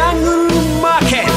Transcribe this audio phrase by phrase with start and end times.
[0.00, 1.32] ジャングルマーケット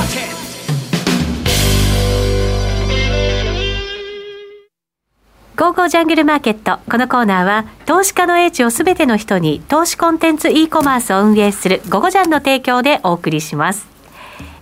[5.58, 6.80] ゴーゴージャングルマーケット。
[6.90, 13.93] このコーナーは、投資家の英知をすべての人に、投資コンテンツ e コマースを運営するゴゴジャンの提供でお送りします。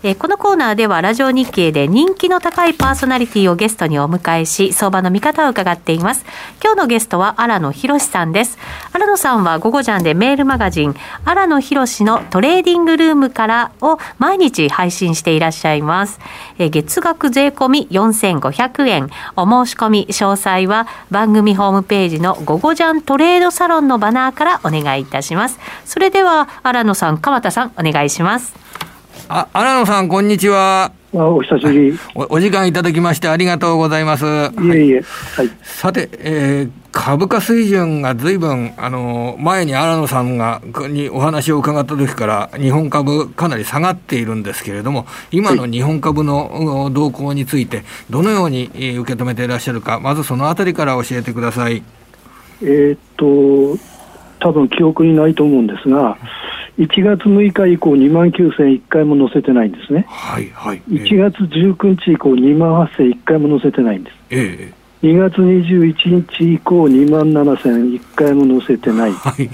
[0.04, 6.26] えー、このコーナーではラジオ日経で人気の高いパーソナリティをゲストにお迎えし相場の見方を伺っています。
[6.60, 8.58] 今日のゲストは荒野博さんです。
[8.94, 16.20] 荒野さんは「午後ジャン」でメールマガジン「荒野博のトレーディングルームから」を毎日配信していらっしゃいます、
[16.58, 19.10] えー、月額税込み4500円。
[19.36, 25.60] お申し込み詳細は番組ホームページの「午後ジャントレードサロン」のバナーからお願いいたします。
[25.86, 28.71] それでは荒野さん鎌田さんお願いします。
[29.30, 30.92] あ、荒野さん、こんにちは。
[31.14, 32.36] あお久しぶりお。
[32.36, 34.26] お時間いただきましてありがとうございます。
[34.26, 34.28] い
[34.72, 35.02] えいえ。
[35.36, 35.50] はい。
[35.64, 48.68] さて、えー、株価水準がずいぶん、あの、前に荒野さんが、にお話を伺った時から、日本株かなり下がっているんですけれども、今の日本株の動向について、どのように
[49.00, 51.84] 受け止めていらっしゃるか、まずそのあたりから教えてください。
[52.64, 53.26] えっと、
[54.40, 56.18] 多分記憶にないと思うんですが、
[56.82, 60.82] 1月6日以降、2万9000 1回も載せてないんですね、はいはい。
[60.90, 69.50] えー、1月19日以降、2万8000 1回も載せてないんです、えー、2月21日以降、2万7000 1回も載せてない、はい、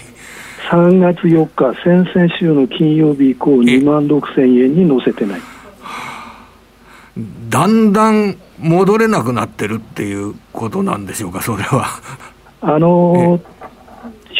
[0.72, 5.42] 3月4日、先々週の金曜日以降、2万6000円に載せてない。
[7.50, 11.88] だんだん戻れなくなってるっていうことなんでしょうか、それは。
[12.62, 13.57] あのー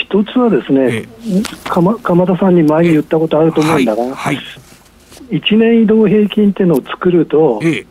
[0.10, 1.06] 一つはですね、
[1.66, 4.38] 鎌鎌田さんに前に言ったことあると思うんだが、はいはい、
[5.32, 7.86] 1年移動平均っていうのを作ると、え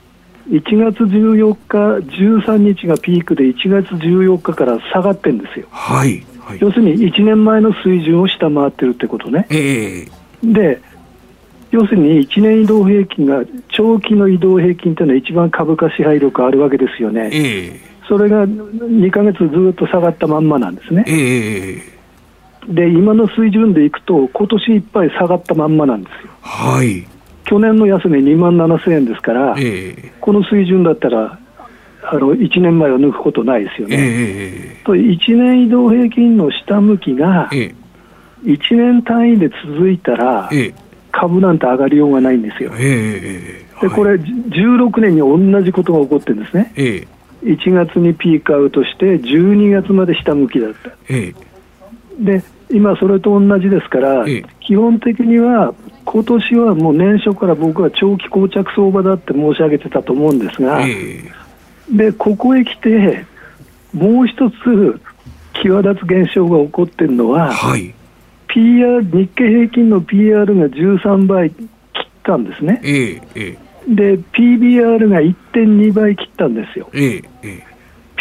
[0.48, 1.78] 1月14日、
[2.17, 9.47] 13日がピークで、1月14日から下がってるんですよ、はいはい、要するに1年前の水準を下回ってるってことね。
[9.51, 10.06] え
[10.42, 10.80] で
[11.73, 21.05] 要するに1年移動平均が長期の移動平均というのは一番株価支配力あるわけですよね、えそれが2か月ずっと下がったまんまなんですね。
[21.08, 21.95] え
[22.68, 26.33] で今の水準でいくと、今年いっぱい下がったまんまなんですよ。
[26.42, 27.06] はい
[27.46, 31.39] 去年の安値2万7000円ですから、えー、この水準だったら、
[32.02, 33.96] あの1年前を抜くことないですよね。
[33.98, 37.48] えー、と1年移動平均の下向きが、
[38.45, 40.50] 1年単位で続いたら、
[41.12, 42.70] 株なんて上がりようがないんですよ。
[42.70, 46.72] でこれ、16年に同じことが起こってるんですね。
[47.45, 50.90] 1月にピークアウトして、12月まで下向きだった。
[52.18, 54.24] で今、それと同じですから、
[54.60, 60.80] 基本的には今年はもう年初から僕は長期膠着相場だって申し上げてたと思うんですが、
[61.90, 63.24] でここへ来て、
[63.92, 65.00] もう一つ
[65.62, 67.94] 際立つ現象が起こっているのは、はい、
[68.48, 71.68] PR 日経平均の PR が13倍切っ
[72.24, 72.80] たんですね。
[72.83, 76.90] ええで PBR が1.2倍切ったんですよ。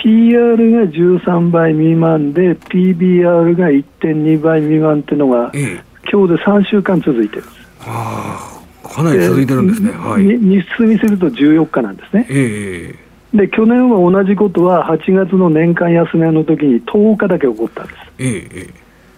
[0.05, 7.55] ええ PR が13倍未満で PBR が1.2倍未満っていうのが、ええ、今日で3週間続いてるんです。
[7.81, 12.27] あかなり続いてるんですね、はい、日数にすると14日なんですね。
[12.29, 12.95] え
[13.33, 17.97] え、で去年は同じことは8月の年間安値の時に10日だけ起こったんです。
[18.19, 18.69] え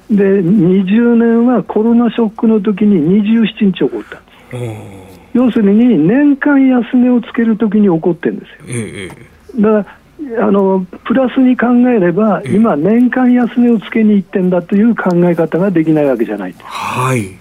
[0.09, 5.27] え、で20年はコロナショックの時に27日起こったんです。
[5.33, 8.65] 要するに年間安値をつけるときに起こってるんですよ。
[8.69, 9.09] え
[9.57, 9.97] え、だから
[10.39, 17.39] あのプラスに考えれば、今、年間安値をつけにいってんだという考え方ができないわけじゃないはい、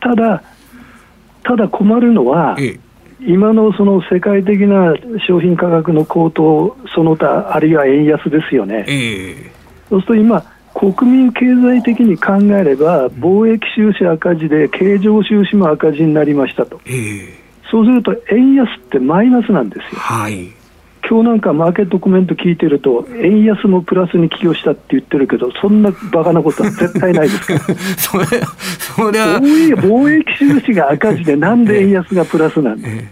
[0.00, 0.42] ただ、
[1.42, 2.56] ただ困るのは、
[3.20, 4.94] 今のその世界的な
[5.26, 8.84] 商品価格の高騰、その他、あるいは円安ですよね。
[9.88, 16.80] そうすると今国民経済的に考えれば、貿易収支赤字で経常収支も赤字になりましたと、
[17.70, 20.00] そうすると円安ってマイナスなんですよ。
[20.00, 20.59] はい
[21.08, 27.60] 今日なんかマーケットコメント聞いてると、円安もプラスに寄与したって言ってるけど、そんなバカなことは絶対ないですから。
[27.98, 28.24] それ
[28.78, 33.08] それは貿易収支が赤字で、なんで円安がプラスなんでえ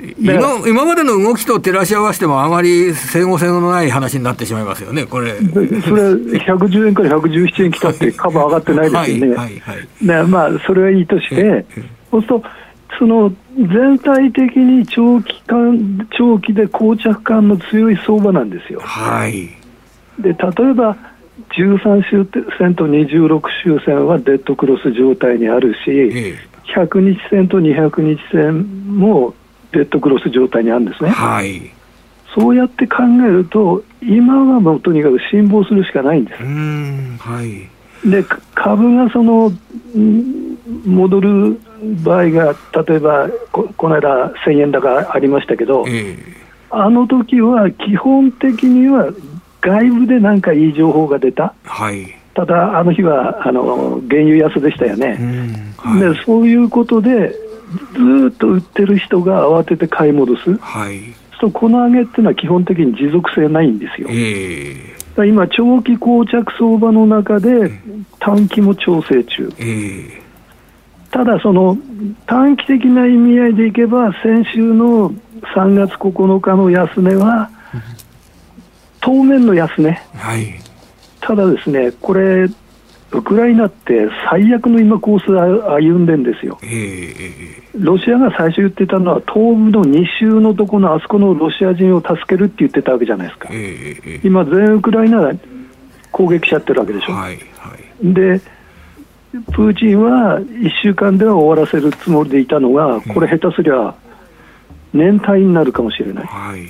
[0.00, 5.34] え、今今までの動きと照らし合わせても、あまり整合性のない話になってしまいますよね、これ。
[5.38, 9.34] それ、110円から117円来たって、株上がってないですよね。
[9.34, 11.66] はいはいはい、まあ、それはいいとして、
[12.10, 12.44] そうすると、
[12.98, 18.80] その全体的に長期間長期で膠着感の強い相場なんですよ。
[18.80, 19.48] はい、
[20.20, 20.96] で例えば
[21.50, 26.38] 13周線と26周線はデッドクロス状態にあるし、ええ、
[26.74, 29.34] 100日線と200日線も
[29.72, 31.10] デッドクロス状態にあるんですね。
[31.10, 31.70] はい、
[32.34, 36.42] そうやって考えると、今はもうとにかく辛抱するしかないんです。
[36.42, 38.24] はい、で
[38.54, 39.52] 株がその
[40.84, 41.60] 戻る
[42.02, 42.54] 場合が、
[42.86, 46.16] 例えばここの間、1000円高ありましたけど、えー、
[46.70, 49.12] あの時は基本的には
[49.60, 55.18] 外部でなんかいい情報が出た、はい、ただ、あの日はあの原油安でしたよね、
[55.76, 57.34] はい、でそういうことで、
[57.92, 61.00] ずっと売ってる人が慌てて買い戻す、はい、
[61.40, 64.08] そうこの上げっていうのは基本的に持続性ないんですよ。
[64.10, 67.70] えー、今、長期膠着相場の中で
[68.18, 69.52] 短期も調整中。
[69.58, 70.27] えー
[71.10, 71.76] ただ、その
[72.26, 75.10] 短期的な意味合いでいけば、先週の
[75.54, 77.50] 3月9日の安値は、
[79.00, 80.54] 当面の安値、はい、
[81.20, 82.46] ただですね、これ、
[83.10, 95.32] ウクライナって最悪の今、コース歩んでんですよ、えー、ロシアが最初言ってたのは、東部の2州のところのあそこのロシア人を助けるって言ってたわけじゃないですか、えー、今、全ウクライナ
[96.12, 97.12] 攻撃しちゃってるわけでしょ。
[97.12, 98.42] はいはい、で
[99.30, 103.94] プーチンは1週間では終わらせるつもりでいたのが、これ、下手すりゃ
[104.92, 106.66] 年単位になるかもしれない、はい、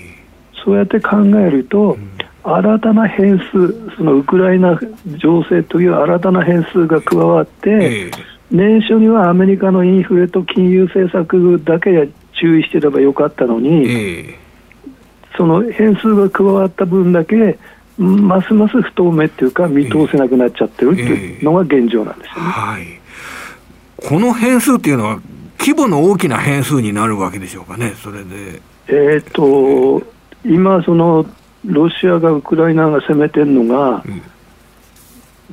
[0.64, 1.96] そうやって考えると、
[2.42, 4.78] 新たな変数、そのウクライナ
[5.18, 8.10] 情勢という新たな変数が加わって、
[8.50, 14.34] 年初にはアメリカのインフレと金融政策だけ注意してればよかったのに、
[15.36, 17.58] その変数が加わった分だけ、
[17.98, 22.86] ますます不透明っていうか、見通せなくなっちゃってるっていうのが現状なんですよね、はい、
[23.96, 25.20] この変数っていうのは、
[25.58, 28.62] 規模の大きな変数になるわけでしょうかね、それで。
[28.86, 30.02] えっと、
[30.44, 31.26] 今、その
[31.64, 34.22] ロシアがウクライナが攻めてるのが、うん、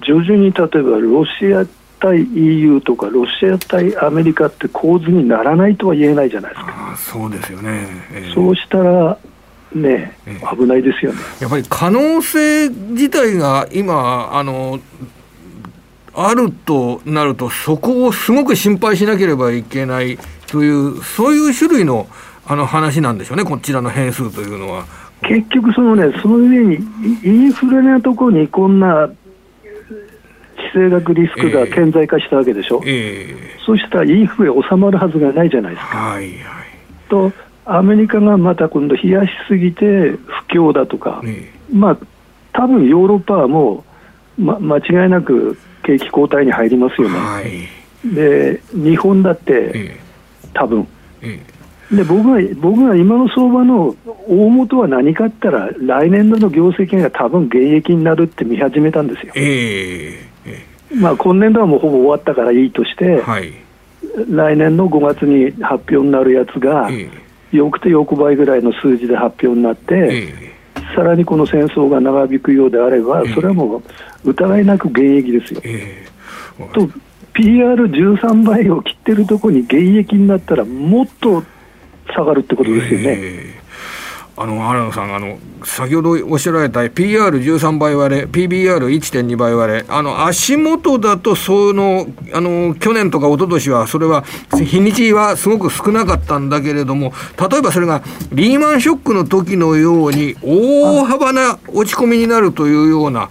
[0.01, 1.65] 徐々に例えばロシア
[2.00, 6.95] 対 EU とかロシア対アメリカって構図にならないとは言えないじゃないですか。
[6.98, 9.18] そうですよね、えー、そうしたら
[9.75, 10.18] ね、
[10.57, 11.19] 危ないですよね。
[11.42, 14.80] やっぱり可能性自体が今あの
[16.13, 20.18] あるとなると、そこをすごく心配しなければいけない
[20.48, 22.07] という、そういう種類の
[22.48, 24.86] あの話なんでしょうね、こちらの変数というのは。
[25.24, 26.77] 結局、そのね、その上に
[27.24, 29.10] インフレなところにこんな
[30.56, 33.57] 地政学リスクが顕在化したわけでしょ、えーえ。
[33.60, 35.98] ー、そうしたらインフレ収まるはずがないじゃないですか。
[35.98, 36.33] はいはい、
[37.10, 37.31] と
[37.65, 40.19] アメリカがまた今度冷やしすぎて不
[40.50, 41.21] 況だとか、
[41.71, 41.97] まあ
[42.53, 43.83] 多分ヨーロッパはも
[44.38, 47.17] う、ま、間違いなく景気後退に入りますよね。
[47.17, 49.97] はい、で日本だって、
[50.53, 50.88] 多分、
[51.91, 53.95] で僕が僕が今の相場の
[54.27, 59.33] 大元は何かったら来年度の業績が多分減益になるって見始めたんですよ。
[59.35, 63.53] えー、まあ、今年度はもうほぼ終わったからいいとして、はい、
[64.29, 67.09] 来年の5月に発表になるやつが、え
[67.71, 73.77] くて横ばいぐらいの数字で発表になって、えー、さらにこの戦争が長引くようであれば、それはも
[74.23, 75.61] う疑いなく減益ですよ。
[75.63, 76.89] えー、と
[77.33, 81.43] PR13 倍を切ってるところに減益になったら、もっと
[82.13, 83.05] 下がるってことですよね。
[83.17, 83.54] えー
[84.37, 94.23] あの原野さんあの、先ほどおっしゃられた PR13 倍割れ、PBR1.2 倍割れ、あの足元だとそのあの、去年とか一昨年は、それは
[94.53, 97.13] 日にちはすごく少なかったんだけれども、
[97.49, 98.03] 例えばそれが
[98.33, 103.29] リーマンショックの時のように、大幅な落ち込みになるというような、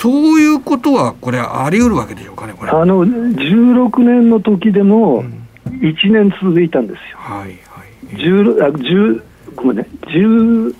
[0.00, 2.70] そういうことは、これ、あり得るわけでしょうかね、これ。
[2.70, 5.22] あの16年の時でも、
[5.66, 7.18] 1年続いたんですよ。
[7.28, 10.74] うん、はいはい、10あ10ごめんね、10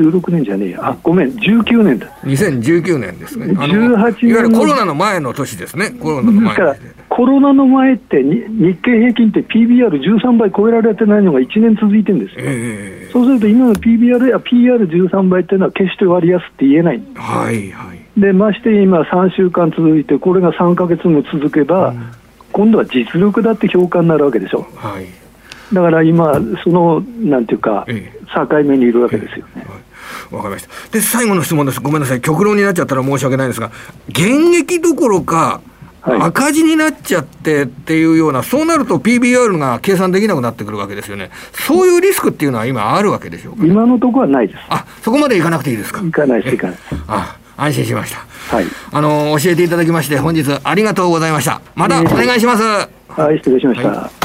[0.00, 2.06] 16年じゃねえや、あごめん、19年だ。
[2.22, 3.46] 2019年ですね。
[3.46, 6.76] 18年いわゆるコロナの前の年ですね、コロナの前から
[7.08, 12.44] コロナの前って、日経平均って PBR13 倍超えられてないのが1年続いてるんですよ。
[12.46, 17.02] えー、そうすると、今の PBR や PR13 倍っていうのは決して割安って言えない。
[17.16, 22.10] はいはい、でまして今、3週間続いて、これが3か月も続けば、うん、
[22.52, 24.66] 今度は実力だって評価になるわけでしょ。
[24.76, 25.19] はい
[25.72, 29.64] だから今、そのなんていうか、境目にいるわけですよね。
[30.30, 30.70] わかりました。
[30.92, 31.80] で、最後の質問です。
[31.80, 32.20] ごめんなさい。
[32.20, 33.70] 極論になっちゃったら申し訳ないんですが、
[34.08, 35.60] 現役どころか、
[36.02, 41.30] 赤字になっちゃってっていうような、そうなると PBR が計算できなくなってくるわけですよね。
[41.52, 44.60] そういうリスクっていうのは今あるわけでしょうか、ね、今のところはないです。
[44.70, 46.00] あ、そこまでいかなくていいですか？
[46.04, 46.94] いかないです、いかないです。
[47.06, 48.56] あ、安心しました。
[48.56, 48.66] はい。
[48.92, 51.60] あの、教えていただきまして、本日ありがとうございました。
[51.74, 52.62] またお願いします。
[52.62, 53.88] はい、失礼しました。
[53.88, 54.19] はい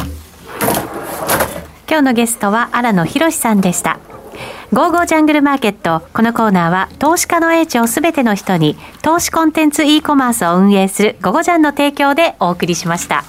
[1.88, 4.00] 今日のゲストは荒野博さんでした。
[4.74, 6.06] ゴーゴージャングルマーケット。
[6.14, 13.24] このコーナーは投資家の英知をすべての人に投資コンテンツ e コマースを運営するゴゴジャンの提供でお送りしました。